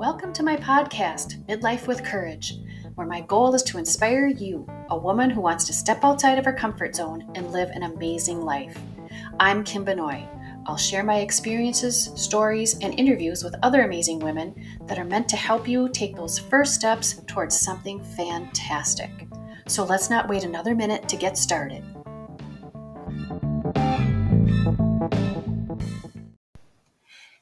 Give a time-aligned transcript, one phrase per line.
[0.00, 2.54] Welcome to my podcast, Midlife with Courage,
[2.94, 6.46] where my goal is to inspire you, a woman who wants to step outside of
[6.46, 8.80] her comfort zone and live an amazing life.
[9.38, 10.26] I'm Kim Benoit.
[10.64, 14.54] I'll share my experiences, stories, and interviews with other amazing women
[14.86, 19.10] that are meant to help you take those first steps towards something fantastic.
[19.68, 21.84] So let's not wait another minute to get started.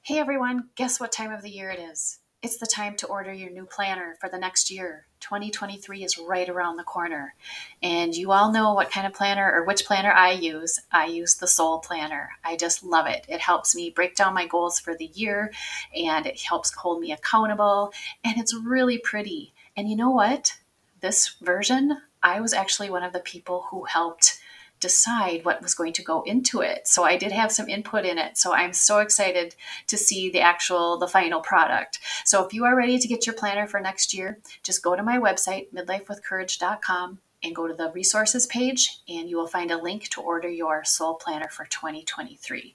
[0.02, 2.18] Hey everyone, guess what time of the year it is?
[2.40, 5.06] It's the time to order your new planner for the next year.
[5.18, 7.34] 2023 is right around the corner.
[7.82, 10.78] And you all know what kind of planner or which planner I use.
[10.92, 12.30] I use the Soul Planner.
[12.44, 13.26] I just love it.
[13.28, 15.50] It helps me break down my goals for the year
[15.92, 17.92] and it helps hold me accountable.
[18.22, 19.52] And it's really pretty.
[19.76, 20.58] And you know what?
[21.00, 24.37] This version, I was actually one of the people who helped
[24.80, 26.86] decide what was going to go into it.
[26.86, 28.38] So I did have some input in it.
[28.38, 29.54] So I'm so excited
[29.86, 31.98] to see the actual, the final product.
[32.24, 35.02] So if you are ready to get your planner for next year, just go to
[35.02, 40.08] my website, midlifewithcourage.com, and go to the resources page, and you will find a link
[40.08, 42.74] to order your soul planner for 2023.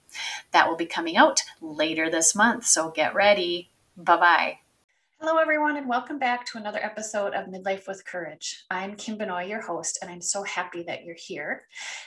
[0.51, 2.65] That will be coming out later this month.
[2.65, 3.69] So get ready.
[3.97, 4.62] Bye bye.
[5.25, 8.65] Hello, everyone, and welcome back to another episode of Midlife with Courage.
[8.69, 11.63] I'm Kim Benoit, your host, and I'm so happy that you're here.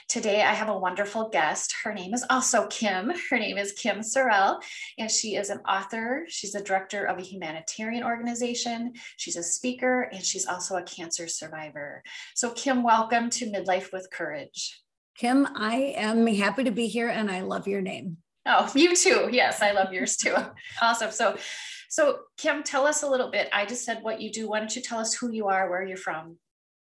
[0.07, 1.73] Today, I have a wonderful guest.
[1.83, 3.11] Her name is also Kim.
[3.31, 4.61] Her name is Kim Sorrelle,
[4.99, 6.25] and she is an author.
[6.27, 8.93] She's a director of a humanitarian organization.
[9.17, 12.03] She's a speaker, and she's also a cancer survivor.
[12.35, 14.79] So, Kim, welcome to Midlife with Courage.
[15.17, 18.17] Kim, I am happy to be here, and I love your name.
[18.45, 19.29] Oh, you too.
[19.31, 20.35] Yes, I love yours too.
[20.83, 21.09] awesome.
[21.09, 21.35] So,
[21.89, 23.49] so, Kim, tell us a little bit.
[23.53, 24.49] I just said what you do.
[24.49, 26.37] Why don't you tell us who you are, where you're from?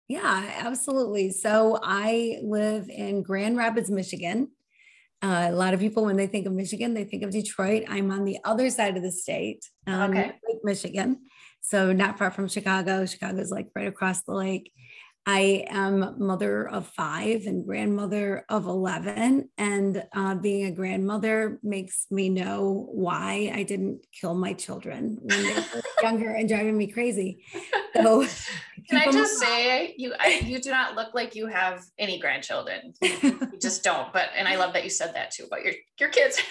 [0.07, 1.31] Yeah, absolutely.
[1.31, 4.49] So, I live in Grand Rapids, Michigan.
[5.21, 7.83] Uh, a lot of people, when they think of Michigan, they think of Detroit.
[7.87, 10.33] I'm on the other side of the state, um, okay.
[10.63, 11.19] Michigan.
[11.61, 13.05] So, not far from Chicago.
[13.05, 14.71] Chicago's like right across the lake.
[15.25, 19.49] I am mother of five and grandmother of 11.
[19.57, 25.43] And uh, being a grandmother makes me know why I didn't kill my children when
[25.43, 27.45] they were younger and driving me crazy.
[27.93, 28.25] So,
[28.89, 32.93] can I just say, you I, you do not look like you have any grandchildren.
[33.01, 34.11] You, just don't.
[34.13, 36.41] But and I love that you said that too about your your kids.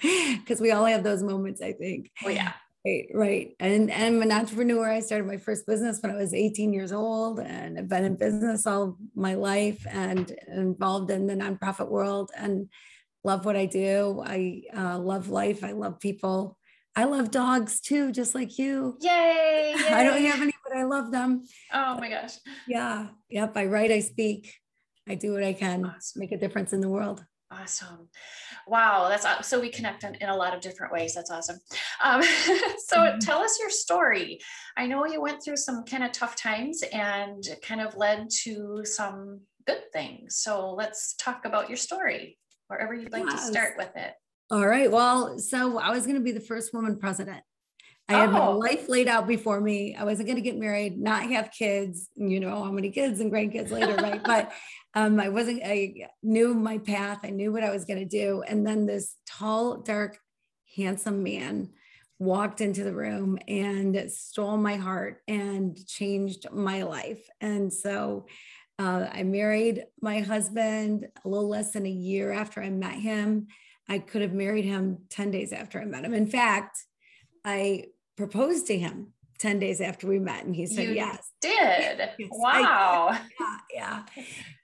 [0.00, 2.12] Because we all have those moments, I think.
[2.24, 2.52] Oh yeah.
[2.84, 3.56] Right, right.
[3.60, 4.90] And, and I'm an entrepreneur.
[4.90, 8.16] I started my first business when I was 18 years old and I've been in
[8.16, 12.68] business all my life and involved in the nonprofit world and
[13.24, 14.22] love what I do.
[14.24, 15.64] I uh, love life.
[15.64, 16.58] I love people.
[16.94, 18.98] I love dogs too, just like you.
[19.00, 19.84] Yay, yay.
[19.94, 21.42] I don't have any, but I love them.
[21.72, 22.34] Oh my gosh.
[22.68, 23.08] Yeah.
[23.30, 23.56] Yep.
[23.56, 24.54] I write, I speak,
[25.08, 26.20] I do what I can, awesome.
[26.20, 27.24] make a difference in the world.
[27.60, 28.08] Awesome.
[28.66, 29.08] Wow.
[29.08, 31.14] That's so we connect in, in a lot of different ways.
[31.14, 31.58] That's awesome.
[32.02, 32.22] Um,
[32.86, 33.18] so mm-hmm.
[33.18, 34.40] tell us your story.
[34.76, 38.84] I know you went through some kind of tough times and kind of led to
[38.84, 40.36] some good things.
[40.36, 42.38] So let's talk about your story,
[42.68, 43.46] wherever you'd like yes.
[43.46, 44.12] to start with it.
[44.50, 44.90] All right.
[44.90, 47.42] Well, so I was going to be the first woman president.
[48.08, 48.32] I had oh.
[48.32, 49.96] my life laid out before me.
[49.96, 52.10] I wasn't going to get married, not have kids.
[52.14, 54.22] You know how many kids and grandkids later, right?
[54.24, 54.52] But
[54.94, 55.62] um, I wasn't.
[55.64, 57.20] I knew my path.
[57.24, 58.42] I knew what I was going to do.
[58.46, 60.18] And then this tall, dark,
[60.76, 61.70] handsome man
[62.18, 67.28] walked into the room and stole my heart and changed my life.
[67.40, 68.26] And so
[68.78, 73.48] uh, I married my husband a little less than a year after I met him.
[73.88, 76.14] I could have married him 10 days after I met him.
[76.14, 76.78] In fact,
[77.44, 81.52] I proposed to him 10 days after we met and he said you yes did
[82.18, 84.02] yes, wow yeah yeah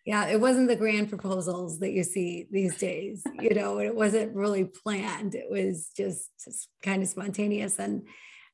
[0.05, 4.35] yeah it wasn't the grand proposals that you see these days you know it wasn't
[4.35, 8.07] really planned it was just, just kind of spontaneous and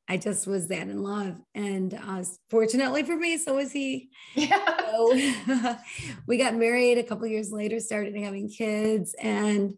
[0.08, 4.76] i just was that in love and uh, fortunately for me so was he yeah.
[4.90, 5.76] so
[6.26, 9.74] we got married a couple years later started having kids and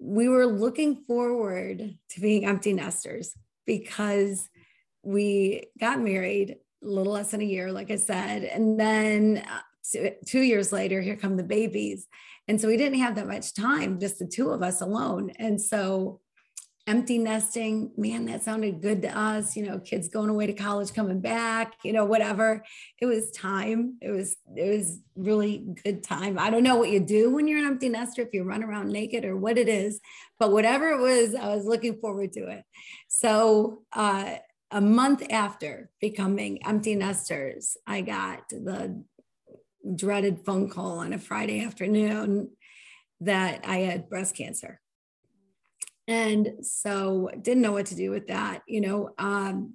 [0.00, 3.34] we were looking forward to being empty nesters
[3.66, 4.48] because
[5.02, 8.44] we got married a little less than a year, like I said.
[8.44, 9.60] And then uh,
[10.26, 12.06] two years later, here come the babies.
[12.48, 15.30] And so we didn't have that much time, just the two of us alone.
[15.38, 16.20] And so
[16.86, 19.56] empty nesting, man, that sounded good to us.
[19.56, 22.64] You know, kids going away to college, coming back, you know, whatever.
[23.00, 23.96] It was time.
[24.00, 26.38] It was, it was really good time.
[26.38, 28.88] I don't know what you do when you're an empty nester, if you run around
[28.88, 30.00] naked or what it is,
[30.38, 32.64] but whatever it was, I was looking forward to it.
[33.08, 34.36] So, uh,
[34.72, 39.02] a month after becoming empty nesters, I got the
[39.96, 42.50] dreaded phone call on a Friday afternoon
[43.20, 44.80] that I had breast cancer.
[46.08, 49.74] And so didn't know what to do with that, you know, um,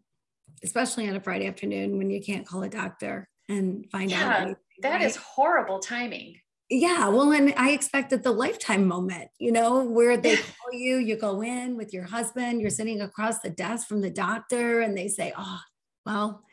[0.63, 4.41] especially on a Friday afternoon when you can't call a doctor and find yeah, out.
[4.41, 5.01] Anything, that right?
[5.03, 6.35] is horrible timing.
[6.69, 11.15] Yeah, well, and I expected the lifetime moment, you know, where they call you, you
[11.15, 15.07] go in with your husband, you're sitting across the desk from the doctor, and they
[15.07, 15.59] say, Oh,
[16.07, 16.43] well,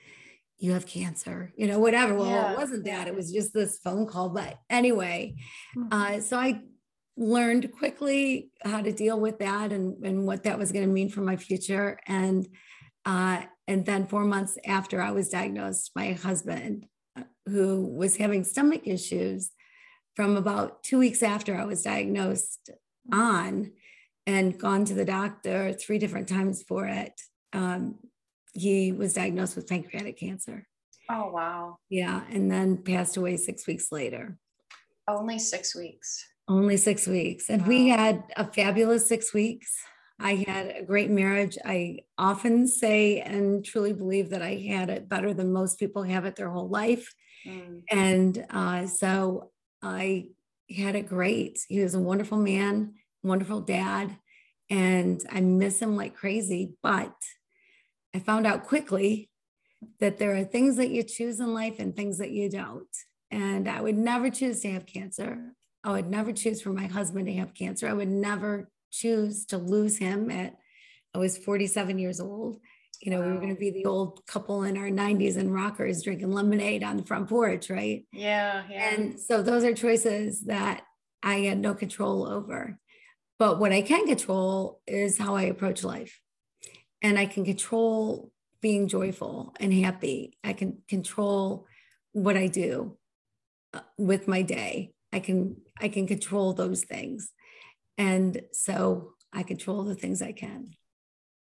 [0.62, 2.14] you have cancer, you know, whatever.
[2.14, 2.52] Well, yeah.
[2.52, 4.28] it wasn't that, it was just this phone call.
[4.28, 5.34] But anyway,
[5.76, 5.88] mm-hmm.
[5.90, 6.60] uh, so I
[7.16, 11.08] learned quickly how to deal with that and, and what that was going to mean
[11.08, 11.98] for my future.
[12.06, 12.46] And
[13.04, 16.86] uh, and then four months after I was diagnosed, my husband,
[17.18, 19.50] uh, who was having stomach issues,
[20.14, 22.70] from about two weeks after I was diagnosed
[23.12, 23.72] on
[24.28, 27.20] and gone to the doctor three different times for it,
[27.52, 27.96] um,
[28.52, 30.66] he was diagnosed with pancreatic cancer.
[31.10, 31.78] Oh, wow.
[31.90, 32.22] Yeah.
[32.30, 34.38] And then passed away six weeks later.
[35.08, 36.24] Only six weeks.
[36.48, 37.50] Only six weeks.
[37.50, 37.68] And wow.
[37.68, 39.74] we had a fabulous six weeks.
[40.20, 41.58] I had a great marriage.
[41.64, 46.24] I often say and truly believe that I had it better than most people have
[46.24, 47.12] it their whole life.
[47.46, 47.82] Mm.
[47.90, 49.50] And uh, so
[49.82, 50.28] I
[50.74, 51.58] had it great.
[51.68, 54.16] He was a wonderful man, wonderful dad,
[54.70, 56.74] and I miss him like crazy.
[56.82, 57.14] But
[58.14, 59.30] I found out quickly
[60.00, 62.96] that there are things that you choose in life and things that you don't.
[63.30, 65.54] And I would never choose to have cancer.
[65.84, 67.88] I would never choose for my husband to have cancer.
[67.88, 70.54] I would never choose to lose him at
[71.14, 72.58] I was 47 years old.
[73.00, 73.26] You know, wow.
[73.26, 76.84] we were going to be the old couple in our 90s and rockers drinking lemonade
[76.84, 78.06] on the front porch, right?
[78.12, 78.94] Yeah, yeah.
[78.94, 80.82] And so those are choices that
[81.22, 82.78] I had no control over.
[83.38, 86.21] But what I can control is how I approach life.
[87.02, 90.38] And I can control being joyful and happy.
[90.42, 91.66] I can control
[92.12, 92.96] what I do
[93.74, 94.94] uh, with my day.
[95.12, 97.32] I can I can control those things.
[97.98, 100.70] And so I control the things I can.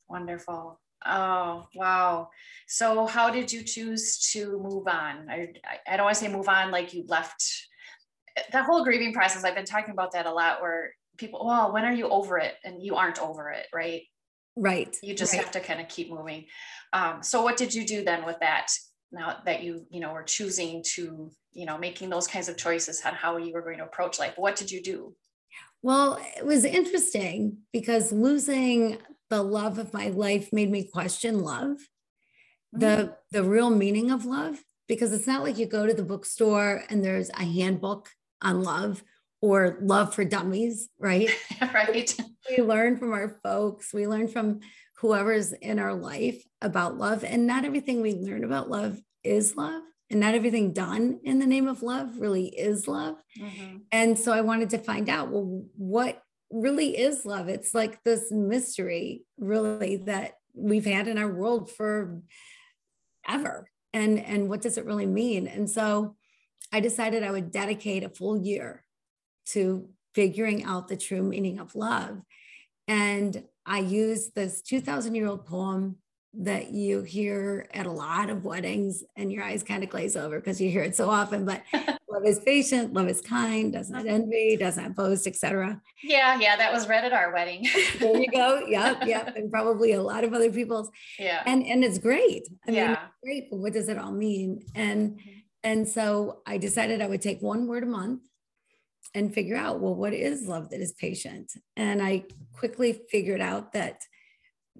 [0.09, 0.79] Wonderful.
[1.05, 2.29] Oh, wow.
[2.67, 5.29] So, how did you choose to move on?
[5.29, 5.53] I,
[5.87, 7.43] I don't want to say move on like you left
[8.51, 9.43] the whole grieving process.
[9.43, 12.53] I've been talking about that a lot where people, well, when are you over it?
[12.63, 14.03] And you aren't over it, right?
[14.55, 14.95] Right.
[15.01, 15.41] You just right.
[15.43, 16.45] have to kind of keep moving.
[16.93, 18.67] Um, so, what did you do then with that?
[19.11, 23.01] Now that you, you know, were choosing to, you know, making those kinds of choices
[23.05, 25.15] on how you were going to approach life, what did you do?
[25.81, 28.99] Well, it was interesting because losing
[29.29, 31.77] the love of my life made me question love,
[32.75, 32.79] mm-hmm.
[32.79, 34.59] the the real meaning of love.
[34.87, 38.09] Because it's not like you go to the bookstore and there's a handbook
[38.41, 39.03] on love
[39.41, 41.29] or love for dummies, right?
[41.73, 42.15] right.
[42.49, 43.93] We learn from our folks.
[43.93, 44.59] We learn from
[44.97, 49.81] whoever's in our life about love, and not everything we learn about love is love
[50.11, 53.15] and not everything done in the name of love really is love.
[53.39, 53.77] Mm-hmm.
[53.93, 56.21] And so I wanted to find out well, what
[56.51, 57.47] really is love?
[57.47, 62.21] It's like this mystery, really, that we've had in our world for
[63.27, 63.69] ever.
[63.93, 65.47] And, and what does it really mean?
[65.47, 66.17] And so
[66.73, 68.83] I decided I would dedicate a full year
[69.47, 72.21] to figuring out the true meaning of love.
[72.87, 75.97] And I use this 2,000 year old poem
[76.33, 80.39] that you hear at a lot of weddings and your eyes kind of glaze over
[80.39, 81.61] because you hear it so often but
[82.09, 86.55] love is patient love is kind does not envy does not boast etc yeah yeah
[86.55, 87.67] that was read at our wedding.
[87.99, 88.65] There you go.
[88.65, 90.89] Yep yep and probably a lot of other people's.
[91.19, 91.43] Yeah.
[91.45, 92.47] And and it's great.
[92.65, 92.87] I yeah.
[92.87, 94.63] mean great but what does it all mean?
[94.73, 95.29] And mm-hmm.
[95.63, 98.21] and so i decided i would take one word a month
[99.13, 103.73] and figure out well what is love that is patient and i quickly figured out
[103.73, 104.01] that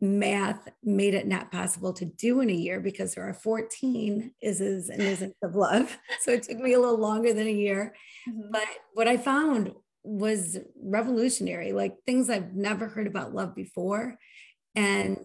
[0.02, 4.90] math made it not possible to do in a year because there are 14 is's
[4.90, 5.98] and isn't of love.
[6.22, 7.96] So it took me a little longer than a year.
[8.30, 8.52] Mm-hmm.
[8.52, 9.72] But what I found
[10.04, 14.18] was revolutionary, like things I've never heard about love before.
[14.76, 15.18] And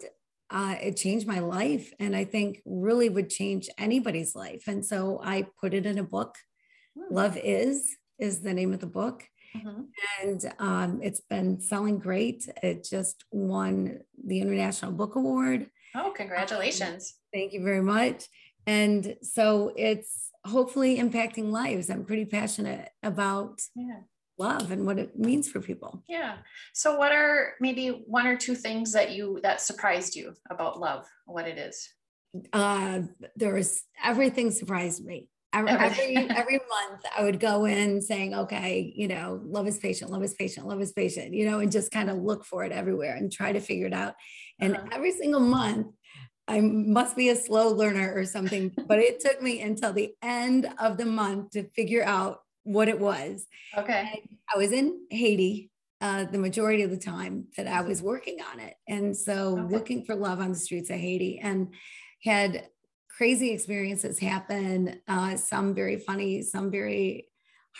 [0.51, 1.93] uh, it changed my life.
[1.99, 4.65] And I think really would change anybody's life.
[4.67, 6.37] And so I put it in a book.
[6.99, 7.15] Mm-hmm.
[7.15, 9.25] Love is is the name of the book.
[9.57, 9.83] Mm-hmm.
[10.23, 12.49] And um, it's been selling great.
[12.63, 15.71] It just won the International Book Award.
[15.95, 17.15] Oh, congratulations.
[17.17, 18.25] Um, thank you very much.
[18.67, 21.89] And so it's hopefully impacting lives.
[21.89, 24.01] I'm pretty passionate about yeah.
[24.39, 26.03] love and what it means for people.
[26.09, 26.37] Yeah.
[26.75, 31.07] So what are maybe one or two things that you that surprised you about love,
[31.27, 31.89] what it is?
[32.53, 33.03] Uh,
[33.37, 35.31] there was everything surprised me
[35.65, 40.23] every every month I would go in saying, okay, you know, love is patient, love
[40.23, 43.15] is patient, love is patient, you know, and just kind of look for it everywhere
[43.15, 44.15] and try to figure it out.
[44.61, 44.89] And uh-huh.
[44.93, 45.89] every single month,
[46.49, 50.69] I must be a slow learner or something, but it took me until the end
[50.79, 53.47] of the month to figure out what it was.
[53.77, 54.01] Okay.
[54.01, 55.71] And I was in Haiti
[56.01, 58.75] uh, the majority of the time that I was working on it.
[58.87, 59.75] And so Okay.
[59.75, 61.73] looking for love on the streets of Haiti and
[62.23, 62.69] had
[63.17, 67.29] crazy experiences happen, uh, some very funny, some very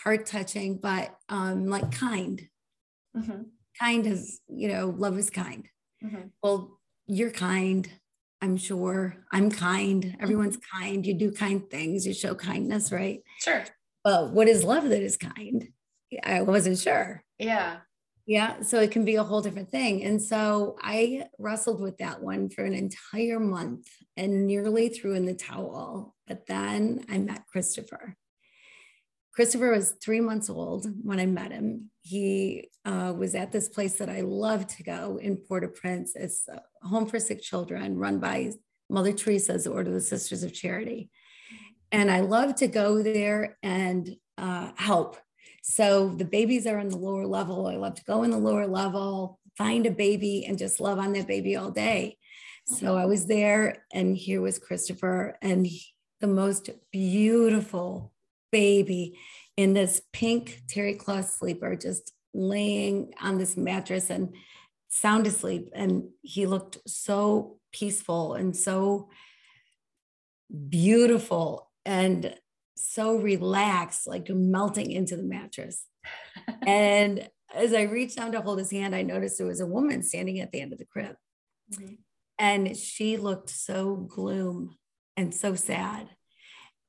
[0.03, 2.47] heart touching, but um, like kind.
[3.15, 3.43] Mm-hmm.
[3.79, 5.67] Kind is, you know, love is kind.
[6.03, 6.27] Mm-hmm.
[6.41, 7.87] Well, you're kind.
[8.41, 9.15] I'm sure.
[9.31, 10.17] I'm kind.
[10.19, 11.05] Everyone's kind.
[11.05, 12.05] You do kind things.
[12.05, 13.21] You show kindness, right?
[13.39, 13.63] Sure.
[14.03, 15.69] But what is love that is kind?
[16.23, 17.23] I wasn't sure.
[17.37, 17.77] Yeah.
[18.27, 18.61] Yeah.
[18.61, 20.03] So it can be a whole different thing.
[20.03, 25.25] And so I wrestled with that one for an entire month and nearly threw in
[25.25, 26.13] the towel.
[26.27, 28.17] But then I met Christopher.
[29.31, 31.89] Christopher was three months old when I met him.
[32.01, 36.13] He uh, was at this place that I love to go in Port au Prince.
[36.15, 38.51] It's a home for sick children run by
[38.89, 41.11] Mother Teresa's Order of the Sisters of Charity.
[41.93, 45.17] And I love to go there and uh, help.
[45.69, 47.67] So the babies are on the lower level.
[47.67, 51.11] I love to go in the lower level, find a baby, and just love on
[51.13, 52.17] that baby all day.
[52.67, 58.13] So I was there, and here was Christopher, and he- the most beautiful
[58.51, 59.19] baby
[59.57, 64.35] in this pink terry cloth sleeper, just laying on this mattress and
[64.89, 65.69] sound asleep.
[65.73, 69.09] And he looked so peaceful and so
[70.69, 72.39] beautiful and
[72.77, 75.85] so relaxed, like melting into the mattress.
[76.67, 80.03] and as I reached down to hold his hand, I noticed there was a woman
[80.03, 81.15] standing at the end of the crib.
[81.71, 81.97] Mhm.
[82.39, 84.77] And she looked so gloom
[85.15, 86.09] and so sad.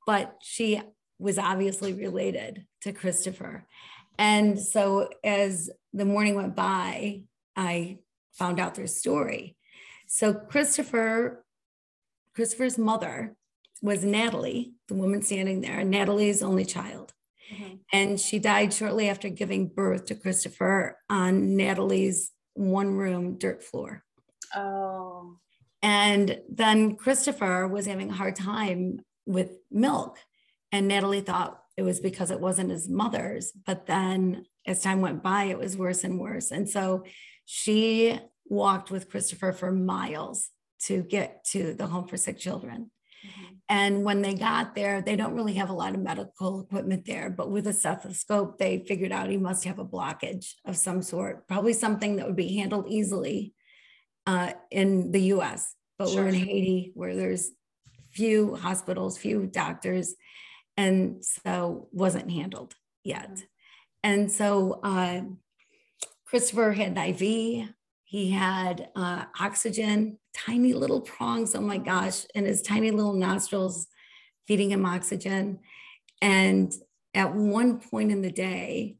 [0.06, 0.80] But she
[1.18, 3.66] was obviously related to Christopher.
[4.18, 7.22] And so as the morning went by,
[7.56, 7.98] I
[8.32, 9.56] found out their story.
[10.06, 11.44] So Christopher,
[12.34, 13.36] Christopher's mother
[13.82, 17.14] was Natalie, the woman standing there, Natalie's only child.
[17.52, 17.80] Mhm.
[17.92, 24.04] And she died shortly after giving birth to Christopher on Natalie's one room dirt floor.
[24.54, 25.38] Oh.
[25.82, 30.18] And then Christopher was having a hard time with milk.
[30.72, 33.52] And Natalie thought it was because it wasn't his mother's.
[33.52, 36.50] But then as time went by, it was worse and worse.
[36.50, 37.04] And so
[37.44, 42.90] she walked with Christopher for miles to get to the home for sick children.
[43.24, 43.58] Mhm.
[43.68, 47.30] And when they got there, they don't really have a lot of medical equipment there,
[47.30, 51.46] but with a stethoscope, they figured out he must have a blockage of some sort,
[51.48, 53.54] probably something that would be handled easily
[54.26, 55.74] uh, in the US.
[55.98, 57.50] But we're in Haiti where there's
[58.10, 60.14] few hospitals, few doctors,
[60.76, 63.30] and so wasn't handled yet.
[63.30, 63.42] Mhm.
[64.04, 65.22] And so uh,
[66.24, 67.68] Christopher had an IV.
[68.04, 71.54] He had uh, oxygen, tiny little prongs.
[71.54, 72.24] Oh my gosh.
[72.34, 73.88] And his tiny little nostrils
[74.46, 75.60] feeding him oxygen.
[76.22, 76.72] And
[77.14, 78.96] at one point in the day,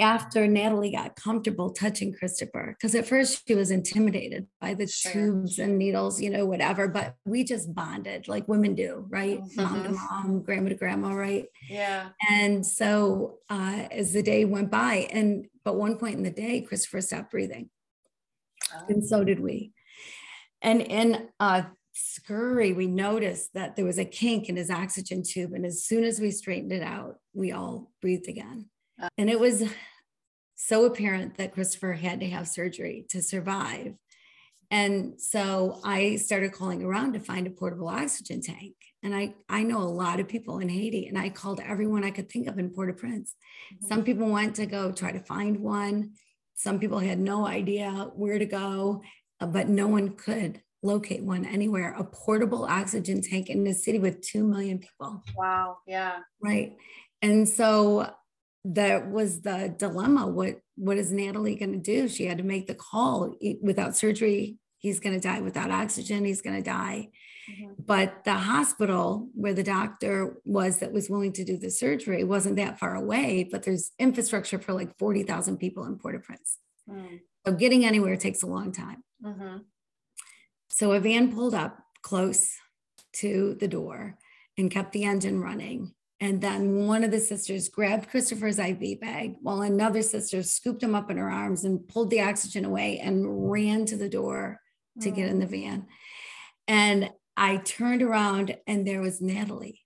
[0.00, 5.12] after Natalie got comfortable touching Christopher, because at first she was intimidated by the Sure.
[5.12, 9.40] tubes and needles, you know, whatever, but we just bonded like women do, right?
[9.56, 11.46] Mom to mom, grandma to grandma, right?
[11.68, 12.08] Yeah.
[12.28, 16.62] And so uh, as the day went by, and but one point in the day,
[16.62, 17.70] Christopher stopped breathing,
[18.74, 18.84] Oh.
[18.88, 19.72] and so did we.
[20.60, 25.52] And in a scurry, we noticed that there was a kink in his oxygen tube,
[25.52, 28.68] and as soon as we straightened it out, we all breathed again.
[29.00, 29.08] Uh.
[29.18, 29.64] And it was
[30.54, 33.94] so apparent that Christopher had to have surgery to survive.
[34.70, 38.74] And so I started calling around to find a portable oxygen tank.
[39.02, 42.10] And I, I know a lot of people in Haiti, and I called everyone I
[42.10, 43.34] could think of in Port au Prince.
[43.74, 43.88] Mhm.
[43.88, 46.12] Some people went to go try to find one.
[46.54, 49.02] Some people had no idea where to go,
[49.40, 51.94] uh, but no one could locate one anywhere.
[51.98, 55.22] A portable oxygen tank in a city with 2 million people.
[55.36, 55.78] Wow.
[55.86, 56.18] Yeah.
[56.42, 56.76] Right.
[57.20, 58.12] And so
[58.64, 60.26] that was the dilemma.
[60.26, 62.08] What what is Natalie going to do?
[62.08, 63.34] She had to make the call.
[63.60, 65.40] Without surgery, he's going to die.
[65.40, 67.08] Without oxygen, he's going to die.
[67.48, 67.74] Mhm.
[67.86, 72.56] But the hospital where the doctor was that was willing to do the surgery wasn't
[72.56, 76.58] that far away, but there's infrastructure for like 40,000 people in Port au Prince.
[76.88, 77.20] Mm.
[77.46, 79.02] So getting anywhere takes a long time.
[79.24, 79.64] Mhm.
[80.68, 82.56] So a van pulled up close
[83.14, 84.18] to the door
[84.58, 85.94] and kept the engine running.
[86.20, 90.94] And then one of the sisters grabbed Christopher's IV bag while another sister scooped him
[90.94, 94.61] up in her arms and pulled the oxygen away and ran to the door
[95.00, 95.86] to get in the van.
[96.68, 99.80] And I turned around and there was Natalie.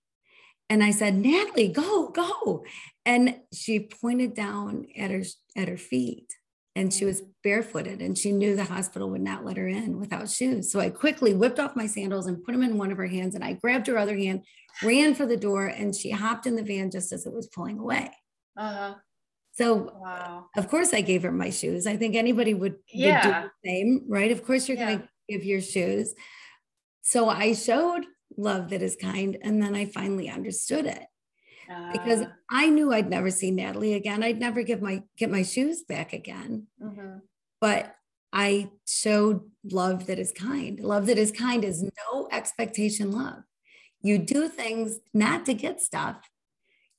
[0.69, 2.65] And I said, Natalie, go, go.
[3.05, 5.23] And she pointed down at her
[5.55, 6.33] at her feet.
[6.75, 10.29] And she was barefooted and she knew the hospital would not let her in without
[10.29, 10.71] shoes.
[10.71, 13.33] So I quickly whipped off my sandals and put them in one of her hands.
[13.33, 14.43] And I grabbed her other hand,
[14.83, 17.79] ran for the door, and she hopped in the van just as it was pulling
[17.79, 18.11] away.
[18.55, 18.93] Uh-huh.
[19.57, 20.45] So, wow.
[20.55, 21.87] of course, I gave her my shoes.
[21.87, 23.15] I think anybody would, yeah.
[23.15, 24.31] would do the same, right?
[24.31, 24.85] Of course, you're yeah.
[24.85, 26.13] going to give your shoes.
[27.01, 28.05] So, I showed
[28.37, 29.35] love that is kind.
[29.41, 31.03] And then I finally understood it
[31.71, 32.33] uh, because ah.
[32.51, 34.23] I knew I'd never see Natalie again.
[34.23, 36.67] I'd never give my get my shoes back again.
[36.81, 37.17] Mm-hmm.
[37.59, 37.95] But
[38.31, 40.79] I showed love that is kind.
[40.79, 43.41] Love that is kind is no expectation love.
[44.01, 46.17] You do things not to get stuff.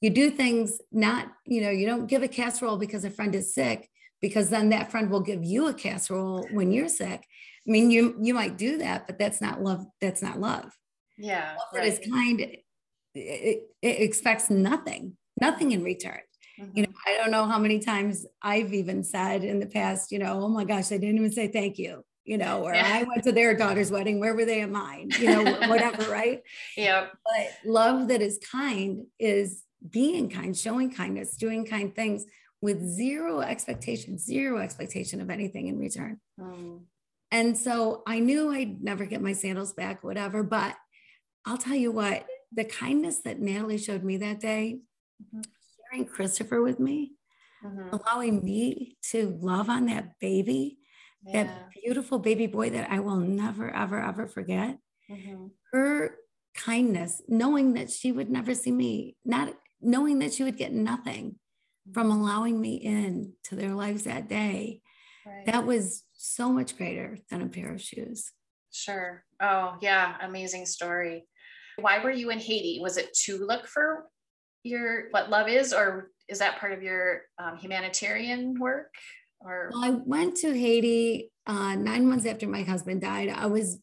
[0.00, 3.54] You do things not, you know, you don't give a casserole because a friend is
[3.54, 3.88] sick,
[4.20, 7.24] because then that friend will give you a casserole when you're sick.
[7.66, 9.84] I mean, you you might do that, but that's not love.
[10.00, 10.72] That's not love.
[11.16, 11.54] Yeah.
[11.58, 11.82] Love right.
[11.82, 12.40] that is kind.
[12.40, 12.64] It,
[13.14, 16.20] it, it expects nothing, nothing in return.
[16.60, 16.76] Mm-hmm.
[16.76, 20.18] You know, I don't know how many times I've even said in the past, you
[20.18, 22.86] know, oh my gosh, I didn't even say thank you you know, or yeah.
[22.86, 24.20] I went to their daughter's wedding.
[24.20, 25.10] Where were they at mine?
[25.18, 26.42] You know, whatever, right?
[26.76, 27.06] Yeah.
[27.24, 32.24] But love that is kind is being kind, showing kindness, doing kind things
[32.60, 36.20] with zero expectation, zero expectation of anything in return.
[36.40, 36.80] Mm.
[37.30, 40.42] And so I knew I'd never get my sandals back, whatever.
[40.42, 40.74] But
[41.44, 44.80] I'll tell you what, the kindness that Natalie showed me that day,
[45.22, 45.42] mm-hmm.
[45.92, 47.12] sharing Christopher with me,
[47.64, 47.94] mm-hmm.
[47.94, 50.78] allowing me to love on that baby
[51.24, 51.44] yeah.
[51.44, 54.78] that beautiful baby boy that I will never, ever, ever forget.
[55.10, 55.46] Mm-hmm.
[55.72, 56.16] Her
[56.54, 61.36] kindness, knowing that she would never see me, not knowing that she would get nothing
[61.92, 62.20] from mm-hmm.
[62.20, 64.80] allowing me in to their lives that day,
[65.26, 65.46] right.
[65.46, 68.32] that was so much greater than a pair of shoes.
[68.72, 69.24] Sure.
[69.40, 70.16] Oh, yeah.
[70.20, 71.26] Amazing story.
[71.78, 72.80] Why were you in Haiti?
[72.82, 74.06] Was it to look for
[74.64, 78.92] your what love is, or is that part of your um, humanitarian work?
[79.40, 83.28] Or well, I went to Haiti uh, nine months after my husband died.
[83.28, 83.78] I was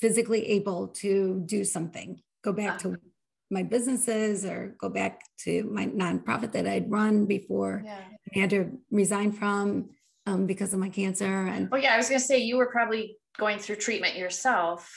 [0.00, 2.78] physically able to do something, go back uh-huh.
[2.90, 2.96] to
[3.50, 7.98] my businesses or go back to my nonprofit that I'd run before yeah.
[8.34, 9.90] I had to resign from
[10.26, 11.46] um, because of my cancer.
[11.46, 14.90] And oh yeah, I was gonna say you were probably going through treatment yourself.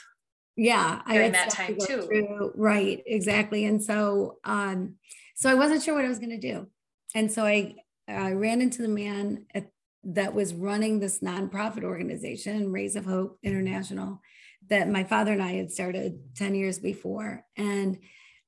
[0.56, 2.02] Yeah, during that time to too.
[2.04, 3.66] Through, right, exactly.
[3.66, 4.96] And so, um,
[5.36, 6.68] so I wasn't sure what I was gonna do,
[7.16, 7.76] and so I
[8.08, 9.70] I ran into the man at
[10.04, 14.22] that was running this nonprofit organization, Rays of Hope International,
[14.70, 17.46] that my father and I had started 10 years before.
[17.56, 18.00] And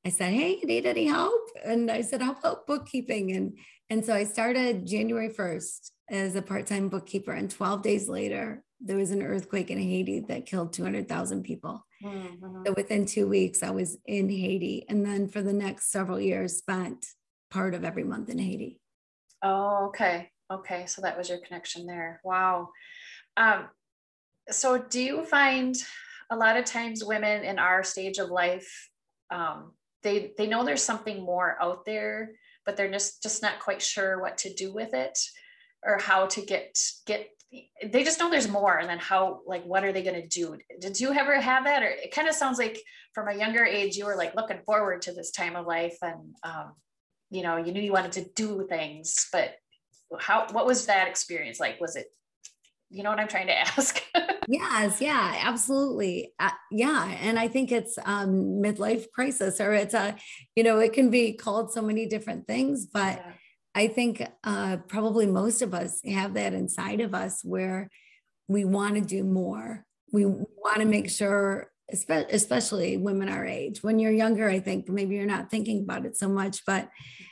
[0.05, 1.49] I said, Hey, you need any help?
[1.63, 3.31] And I said, How about bookkeeping?
[3.31, 3.57] And,
[3.89, 7.31] and so I started January 1st as a part time bookkeeper.
[7.31, 11.83] And 12 days later, there was an earthquake in Haiti that killed 200,000 people.
[12.03, 12.63] Mm-hmm.
[12.65, 14.85] So within two weeks, I was in Haiti.
[14.87, 17.05] And then for the next several years, spent
[17.49, 18.79] part of every month in Haiti.
[19.41, 20.29] Oh, okay.
[20.51, 22.21] Okay, so that was your connection there.
[22.23, 22.69] Wow.
[23.37, 23.69] Um,
[24.51, 25.75] so do you find
[26.29, 28.89] a lot of times women in our stage of life,
[29.31, 29.71] um,
[30.05, 32.31] they they know there's something more out there,
[32.65, 35.19] but they're just just not quite sure what to do with it
[35.83, 37.27] or how to get get
[37.83, 40.57] they just know there's more and then how like what are they going to do?
[40.79, 41.83] Did you ever have that?
[41.83, 42.79] Or it kind of sounds like
[43.13, 46.35] from a younger age you were like looking forward to this time of life and
[46.43, 46.73] um,
[47.31, 49.55] you know you knew you wanted to do things but
[50.19, 51.81] how what was that experience like?
[51.81, 52.07] Was it
[52.91, 54.01] you know what i'm trying to ask
[54.47, 60.15] yes yeah absolutely uh, yeah and i think it's um midlife crisis or it's a
[60.55, 63.31] you know it can be called so many different things but yeah.
[63.73, 67.89] i think uh probably most of us have that inside of us where
[68.47, 73.83] we want to do more we want to make sure especially women our age.
[73.83, 76.85] When you're younger, I think maybe you're not thinking about it so much, but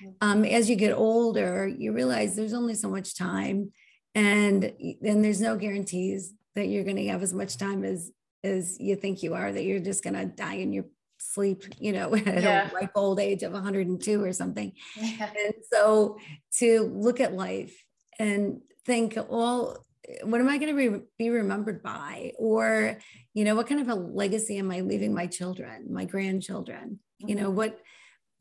[0.03, 0.09] mm-hmm.
[0.21, 3.71] um, as you get older, you realize there's only so much time,
[4.13, 4.71] and
[5.01, 8.11] and there's no guarantees that you're going to have as much time as
[8.43, 9.51] as you think you are.
[9.51, 10.85] That you're just going to die in your
[11.17, 12.69] sleep, you know, at yeah.
[12.69, 14.73] a ripe old age of 102 or something.
[14.95, 15.29] Yeah.
[15.45, 16.17] And so
[16.59, 17.73] to look at life
[18.19, 19.85] and think, well,
[20.23, 22.33] what am I going to re- be remembered by?
[22.37, 22.97] Or,
[23.33, 26.99] you know, what kind of a legacy am I leaving my children, my grandchildren?
[27.21, 27.29] Mm-hmm.
[27.29, 27.57] You know, mm-hmm.
[27.57, 27.79] what,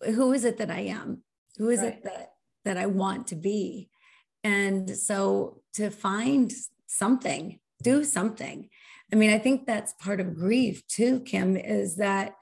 [0.05, 1.23] who is it that I am?
[1.59, 1.95] Who is right.
[1.95, 2.33] it that,
[2.65, 3.89] that I want to be?
[4.43, 6.53] And so to find
[6.89, 8.69] something, do something.
[9.13, 12.35] I mean, I think that's part of grief too, Kim, is that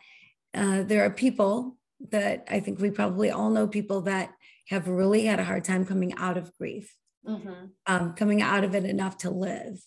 [0.55, 1.77] uh, there are people
[2.11, 4.33] that I think we probably all know people that
[4.69, 6.95] have really had a hard time coming out of grief
[7.27, 7.67] mm-hmm.
[7.87, 9.81] um, coming out of it enough to live.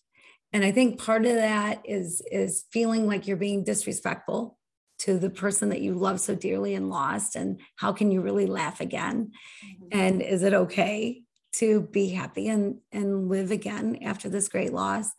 [0.52, 4.58] And I think part of that is is feeling like you're being disrespectful
[5.00, 7.36] to the person that you love so dearly and lost.
[7.36, 9.32] And how can you really laugh again?
[9.66, 10.00] Mm-hmm.
[10.00, 15.10] And is it okay to be happy and and live again after this great loss?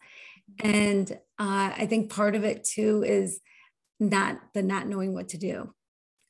[0.61, 3.41] And uh, I think part of it too is
[3.99, 5.73] not the not knowing what to do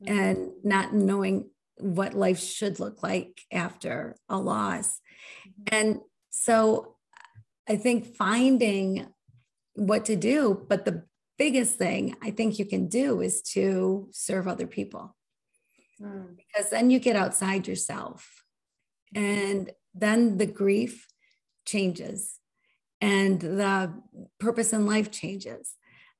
[0.06, 5.00] and not knowing what life should look like after a loss
[5.48, 5.74] Mm-hmm.
[5.74, 6.96] And so
[7.68, 9.06] I think finding
[9.74, 11.04] what to do, but the
[11.38, 15.16] biggest thing I think you can do is to serve other people.
[16.00, 16.36] Mm.
[16.36, 18.44] Because then you get outside yourself.
[19.14, 21.06] And then the grief
[21.66, 22.38] changes
[23.00, 23.92] and the
[24.38, 25.74] purpose in life changes.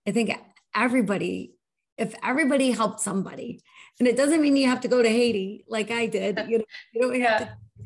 [0.07, 0.37] I think
[0.75, 1.55] everybody,
[1.97, 3.63] if everybody helped somebody,
[3.99, 6.65] and it doesn't mean you have to go to Haiti like I did, you, know,
[6.93, 7.85] you don't have to do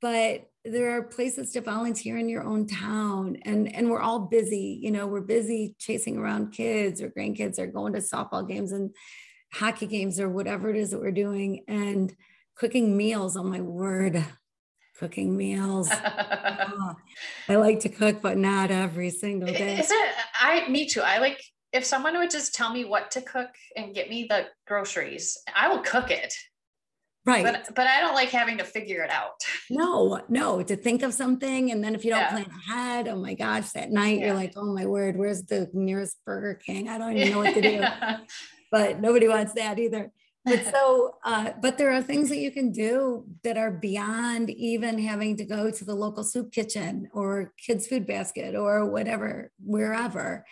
[0.00, 4.78] but there are places to volunteer in your own town and and we're all busy
[4.82, 8.90] you know we're busy chasing around kids or grandkids or going to softball games and
[9.52, 12.14] hockey games or whatever it is that we're doing and
[12.56, 13.36] cooking meals.
[13.36, 14.24] Oh my word
[15.02, 16.94] cooking meals oh,
[17.48, 21.18] i like to cook but not every single day is it i me too i
[21.18, 25.36] like if someone would just tell me what to cook and get me the groceries
[25.56, 26.32] i will cook it
[27.24, 27.44] Right.
[27.44, 29.44] But, but I don't like having to figure it out.
[29.70, 31.70] No, no, to think of something.
[31.70, 32.30] And then if you don't yeah.
[32.30, 34.26] plan ahead, oh my gosh, that night yeah.
[34.26, 36.88] you're like, oh my word, where's the nearest Burger King?
[36.88, 37.82] I don't even know what to do.
[38.72, 40.10] but nobody wants that either.
[40.44, 44.98] But so, uh, but there are things that you can do that are beyond even
[44.98, 50.44] having to go to the local soup kitchen or kids' food basket or whatever, wherever,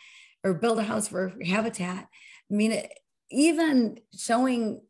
[0.45, 2.07] or build a house for habitat.
[2.51, 2.93] I mean, it,
[3.31, 4.83] even showing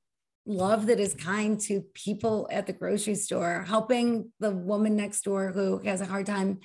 [0.47, 5.53] love that is kind to people at the grocery store, helping the woman next door
[5.53, 6.61] who has a hard time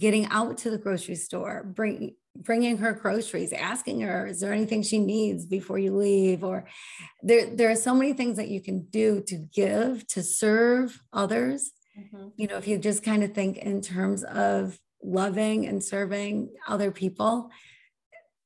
[0.00, 4.82] getting out to the grocery store, bring, bringing her groceries, asking her, is there anything
[4.82, 6.44] she needs before you leave?
[6.44, 6.66] Or
[7.22, 11.72] there, there are so many things that you can do to give, to serve others.
[11.98, 12.28] Mm-hmm.
[12.36, 16.90] You know, if you just kind of think in terms of loving and serving other
[16.90, 17.50] people,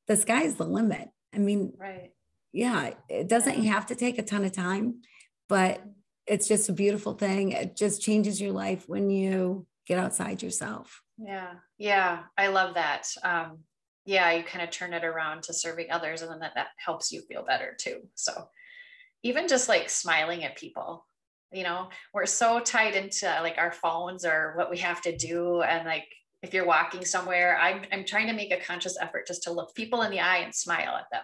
[0.07, 1.09] the sky's the limit.
[1.35, 2.11] I mean, right
[2.55, 5.03] yeah, it doesn't have to take a ton of time,
[5.49, 5.83] but
[6.25, 7.51] it's just a beautiful thing.
[7.51, 11.03] It just changes your life when you get outside yourself.
[11.19, 11.55] Yeah.
[11.79, 12.21] Yeah.
[12.39, 13.09] I love that.
[13.25, 13.59] Um,
[14.05, 17.11] yeah, you kind of turn it around to serving others and then that, that helps
[17.11, 18.01] you feel better too.
[18.15, 18.49] So
[19.23, 21.07] even just like smiling at people,
[21.53, 25.63] you know, we're so tied into like our phones or what we have to do.
[25.63, 26.07] And like,
[26.43, 29.75] if you're walking somewhere, I'm, I'm trying to make a conscious effort just to look
[29.75, 31.23] people in the eye and smile at them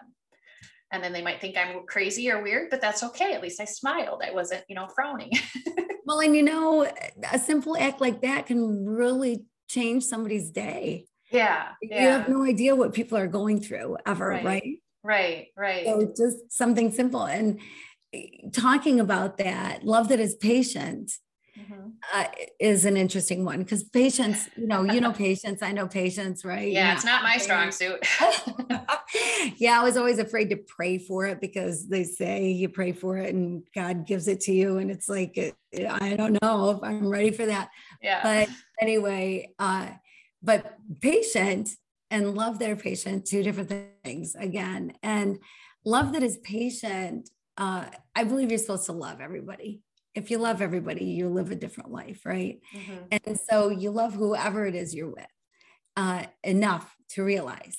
[0.93, 3.33] and then they might think I'm crazy or weird, but that's okay.
[3.33, 4.23] At least I smiled.
[4.27, 5.31] I wasn't, you know, frowning.
[6.05, 6.87] well, and you know,
[7.31, 11.07] a simple act like that can really change somebody's day.
[11.31, 11.69] Yeah.
[11.83, 14.45] You have no idea what people are going through ever, right?
[14.45, 14.79] Right.
[15.03, 15.49] Right.
[15.57, 15.87] right.
[15.87, 17.25] So just something simple.
[17.25, 17.61] And
[18.13, 21.13] eh, talking about that, love that is patient
[21.59, 21.91] mm-hmm.
[22.13, 22.25] uh,
[22.59, 26.71] is an interesting one because patience, you know, you know patience, I know patience, right?
[26.71, 28.07] Yeah, it's not my strong suit.
[29.57, 33.17] yeah, I was always afraid to pray for it because they say you pray for
[33.19, 37.09] it and God gives it to you, and it's like I don't know if I'm
[37.09, 37.71] ready for that.
[38.03, 38.21] Yeah.
[38.23, 38.49] But
[38.81, 39.89] anyway, uh,
[40.43, 41.71] but patient
[42.11, 43.73] and love their patient, two different
[44.05, 45.39] things again, and
[45.85, 47.31] love that is patient.
[47.57, 49.83] Uh, I believe you're supposed to love everybody
[50.15, 52.61] if you love everybody, you live a different life, right?
[52.75, 53.19] Mm-hmm.
[53.25, 55.27] And so you love whoever it is you're with
[55.97, 57.77] uh, enough to realize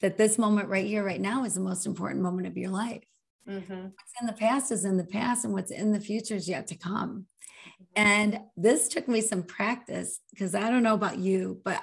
[0.00, 3.04] that this moment right here, right now, is the most important moment of your life.
[3.48, 3.74] Mm-hmm.
[3.74, 6.66] What's in the past is in the past, and what's in the future is yet
[6.68, 7.26] to come.
[7.66, 7.84] Mm-hmm.
[7.96, 11.82] And this took me some practice because I don't know about you, but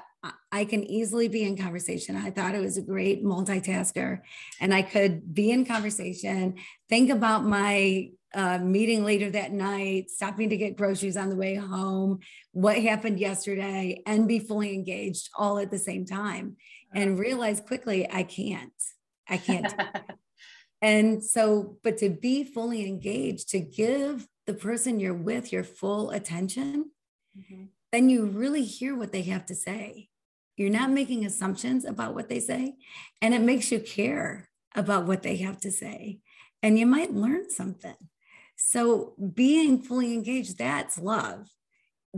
[0.52, 2.16] I can easily be in conversation.
[2.16, 4.22] I thought it was a great multitasker,
[4.60, 6.56] and I could be in conversation,
[6.90, 11.56] think about my uh, meeting later that night, stopping to get groceries on the way
[11.56, 12.20] home,
[12.52, 16.56] what happened yesterday, and be fully engaged all at the same time
[16.94, 18.72] and realize quickly I can't.
[19.28, 19.74] I can't.
[20.82, 26.10] and so, but to be fully engaged, to give the person you're with your full
[26.10, 26.92] attention,
[27.38, 27.66] mm-hmm.
[27.92, 30.10] then you really hear what they have to say.
[30.58, 32.76] You're not making assumptions about what they say,
[33.22, 36.20] and it makes you care about what they have to say.
[36.64, 37.96] And you might learn something.
[38.56, 41.48] So being fully engaged, that's love.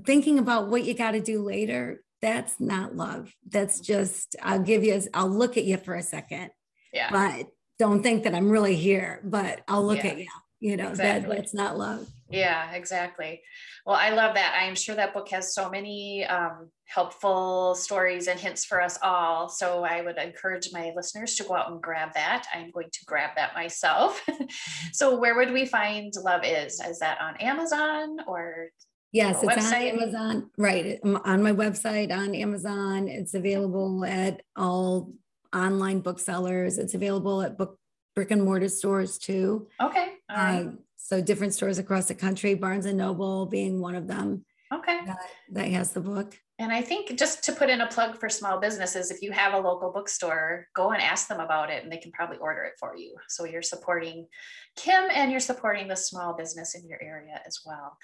[0.05, 3.33] Thinking about what you got to do later, that's not love.
[3.47, 6.49] That's just, I'll give you, I'll look at you for a second.
[6.91, 7.09] Yeah.
[7.11, 7.47] But
[7.83, 10.11] don't think that I'm really here, but I'll look yeah.
[10.11, 10.27] at you.
[10.61, 11.27] You know, exactly.
[11.27, 12.07] that, that's not love.
[12.29, 13.41] Yeah, exactly.
[13.85, 14.57] Well, I love that.
[14.57, 18.97] I am sure that book has so many um, helpful stories and hints for us
[19.03, 19.49] all.
[19.49, 22.45] So I would encourage my listeners to go out and grab that.
[22.55, 24.25] I'm going to grab that myself.
[24.93, 26.79] so where would we find Love Is?
[26.79, 28.69] Is that on Amazon or?
[29.11, 29.91] Yes, it's website?
[29.91, 30.49] on Amazon.
[30.57, 30.99] Right.
[31.03, 33.09] On my website, on Amazon.
[33.09, 35.11] It's available at all
[35.53, 36.77] online booksellers.
[36.77, 37.77] It's available at book
[38.15, 39.67] brick and mortar stores too.
[39.81, 40.13] Okay.
[40.29, 40.65] Uh,
[40.97, 44.45] so different stores across the country, Barnes and Noble being one of them.
[44.73, 44.99] Okay.
[45.05, 45.19] That,
[45.51, 46.37] that has the book.
[46.59, 49.53] And I think just to put in a plug for small businesses, if you have
[49.53, 52.73] a local bookstore, go and ask them about it and they can probably order it
[52.79, 53.15] for you.
[53.27, 54.27] So you're supporting
[54.75, 57.97] Kim and you're supporting the small business in your area as well.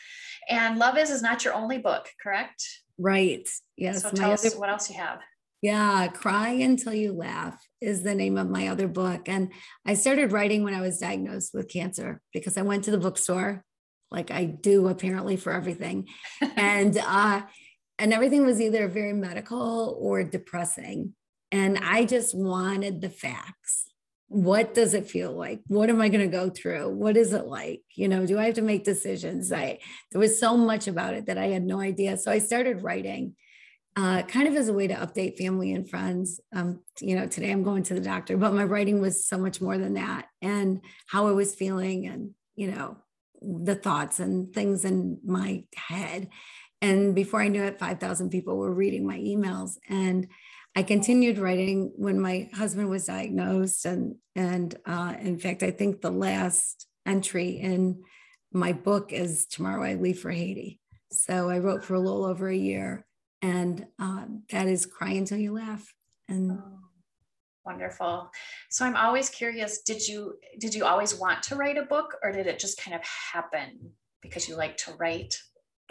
[0.49, 2.67] And Love Is is not your only book, correct?
[2.97, 3.47] Right.
[3.77, 4.01] Yes.
[4.01, 5.19] So tell us what else you have.
[5.61, 9.27] Yeah, Cry Until You Laugh is the name of my other book.
[9.27, 9.51] And
[9.85, 13.65] I started writing when I was diagnosed with cancer because I went to the bookstore,
[14.09, 16.07] like I do apparently for everything.
[16.55, 17.41] and uh,
[17.97, 21.13] and everything was either very medical or depressing.
[21.51, 23.91] And I just wanted the facts.
[24.29, 25.59] What does it feel like?
[25.67, 26.89] What am I going to go through?
[26.91, 27.81] What is it like?
[27.95, 29.51] You know, do I have to make decisions?
[29.51, 29.79] I
[30.11, 32.15] there was so much about it that I had no idea.
[32.15, 33.35] So I started writing
[33.99, 36.39] uh, kind of as a way to update family and friends.
[36.55, 39.59] Um, you know, today I'm going to the doctor, but my writing was so much
[39.59, 42.95] more than that and how I was feeling and, you know,
[43.41, 46.29] the thoughts and things in my head.
[46.81, 49.71] And before I knew it, 5,000 people were reading my emails.
[49.89, 50.27] And
[50.77, 53.85] I continued writing when my husband was diagnosed.
[53.85, 58.03] And, and uh, in fact, I think the last entry in
[58.53, 60.79] my book is Tomorrow I Leave for Haiti.
[61.11, 63.05] So I wrote for a little over a year
[63.41, 65.93] and uh, that is cry until you laugh.
[66.27, 66.79] And oh,
[67.65, 68.29] wonderful.
[68.69, 72.31] So i'm always curious did you did you always want to write a book or
[72.31, 73.01] did it just kind of
[73.33, 75.35] happen because you like to write?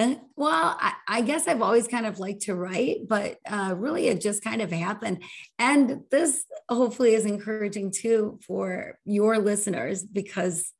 [0.01, 4.07] And, well I, I, guess i've always kind of liked to write but uh, really
[4.07, 5.23] it just kind of happened.
[5.59, 10.73] And this hopefully is encouraging too for your listeners because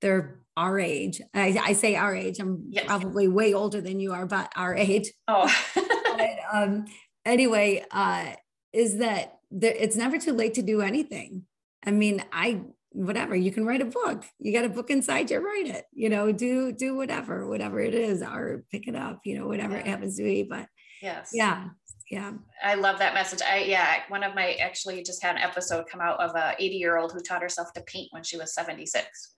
[0.00, 1.20] they're our age.
[1.34, 2.38] I, I say our age.
[2.40, 2.86] I'm yes.
[2.86, 5.12] probably way older than you are, but our age.
[5.28, 5.52] Oh.
[5.74, 6.86] but, um,
[7.24, 8.32] anyway, uh,
[8.72, 11.44] is that there, it's never too late to do anything.
[11.84, 14.24] I mean, I whatever you can write a book.
[14.38, 15.84] You got a book inside you, write it.
[15.92, 19.20] You know, do do whatever, whatever it is, or pick it up.
[19.24, 19.80] You know, whatever yeah.
[19.80, 20.42] it happens to be.
[20.42, 20.66] But
[21.02, 21.68] yes, yeah,
[22.10, 22.32] yeah.
[22.62, 23.40] I love that message.
[23.42, 26.76] I yeah, one of my actually just had an episode come out of a 80
[26.76, 29.34] year old who taught herself to paint when she was 76.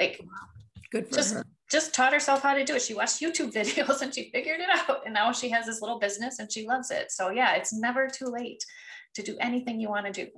[0.00, 0.20] Like,
[0.90, 2.82] good for just, her just taught herself how to do it.
[2.82, 5.02] She watched YouTube videos and she figured it out.
[5.04, 7.10] And now she has this little business and she loves it.
[7.12, 8.64] So yeah, it's never too late
[9.14, 10.30] to do anything you want to do.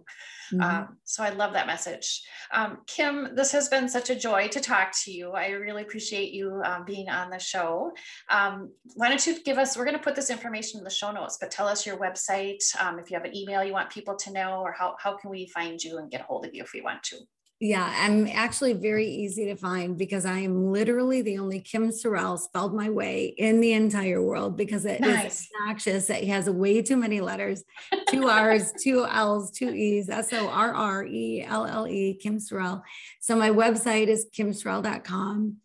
[0.52, 0.62] Mm-hmm.
[0.62, 2.22] Um, so I love that message.
[2.52, 5.32] Um, Kim, this has been such a joy to talk to you.
[5.32, 7.92] I really appreciate you um, being on the show.
[8.30, 11.12] Um, why don't you give us, we're going to put this information in the show
[11.12, 14.16] notes, but tell us your website, um, if you have an email you want people
[14.16, 16.62] to know, or how, how can we find you and get a hold of you
[16.62, 17.18] if we want to?
[17.64, 22.36] Yeah, I'm actually very easy to find because I am literally the only Kim Sorrelle
[22.36, 25.42] spelled my way in the entire world because it nice.
[25.42, 26.10] is obnoxious.
[26.10, 27.62] It has way too many letters,
[28.08, 32.38] two R's, two L's, two E's, S O R R E L L E, Kim
[32.38, 32.82] Sorrelle.
[33.20, 35.58] So my website is kimsorrelle.com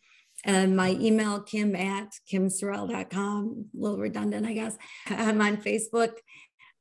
[0.44, 3.66] and my email, kim at kimsorrelle.com.
[3.74, 4.78] A little redundant, I guess.
[5.08, 6.12] I'm on Facebook.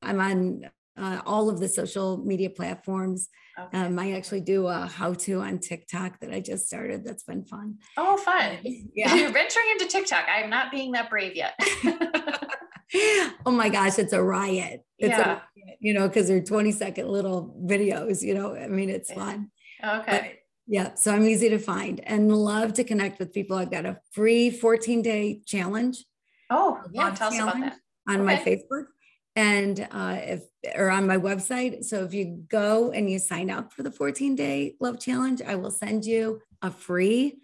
[0.02, 3.28] I'm on uh, all of the social media platforms.
[3.58, 3.78] Okay.
[3.78, 7.04] Um, I actually do a how to on TikTok that I just started.
[7.04, 7.78] That's been fun.
[7.96, 8.58] Oh, fun.
[8.94, 9.14] Yeah.
[9.14, 10.26] You're venturing into TikTok.
[10.28, 11.54] I'm not being that brave yet.
[13.44, 14.84] oh my gosh, it's a riot.
[14.98, 15.40] It's yeah.
[15.56, 19.50] A, you know, because they're 20 second little videos, you know, I mean, it's fun.
[19.84, 20.04] Okay.
[20.06, 20.24] But,
[20.66, 20.94] yeah.
[20.94, 23.56] So I'm easy to find and love to connect with people.
[23.56, 26.04] I've got a free 14 day challenge.
[26.50, 27.10] Oh, yeah.
[27.10, 27.76] Tell us about that.
[28.08, 28.24] On okay.
[28.24, 28.86] my Facebook
[29.36, 30.44] and uh, if
[30.74, 31.84] or on my website.
[31.84, 35.54] So if you go and you sign up for the 14 day love challenge, I
[35.54, 37.38] will send you a free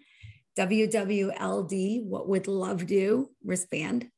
[0.57, 4.09] WWLD, what would love do wristband.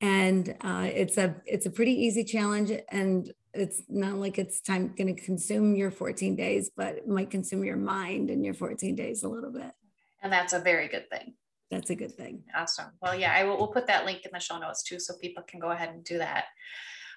[0.00, 4.92] And uh, it's a it's a pretty easy challenge, and it's not like it's time
[4.96, 8.96] going to consume your 14 days, but it might consume your mind in your 14
[8.96, 9.70] days a little bit.
[10.22, 11.34] And that's a very good thing.
[11.70, 12.42] That's a good thing.
[12.54, 12.90] Awesome.
[13.00, 13.56] Well, yeah, I will.
[13.56, 16.04] We'll put that link in the show notes too, so people can go ahead and
[16.04, 16.46] do that.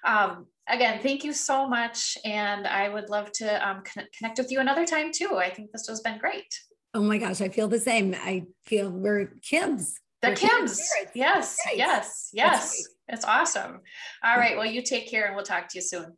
[0.04, 2.16] Um, again, thank you so much.
[2.24, 3.82] And I would love to um,
[4.18, 5.36] connect with you another time too.
[5.36, 6.52] I think this has been great.
[6.94, 8.14] Oh my gosh, I feel the same.
[8.14, 9.92] I feel we're Kims.
[10.22, 10.80] The we're Kims.
[11.14, 11.76] Yes, right.
[11.76, 12.82] yes, yes.
[13.08, 13.80] It's awesome.
[14.24, 14.56] All right.
[14.56, 16.16] Well, you take care and we'll talk to you soon.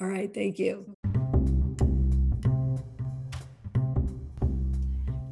[0.00, 0.32] All right.
[0.32, 0.94] Thank you.